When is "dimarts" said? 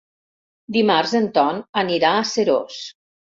0.77-1.13